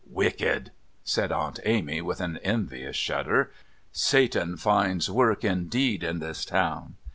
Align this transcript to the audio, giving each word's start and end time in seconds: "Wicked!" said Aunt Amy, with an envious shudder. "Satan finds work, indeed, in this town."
"Wicked!" 0.09 0.71
said 1.03 1.31
Aunt 1.31 1.59
Amy, 1.63 2.01
with 2.01 2.21
an 2.21 2.37
envious 2.37 2.95
shudder. 2.95 3.51
"Satan 3.91 4.57
finds 4.57 5.11
work, 5.11 5.43
indeed, 5.43 6.01
in 6.03 6.17
this 6.17 6.43
town." 6.43 6.95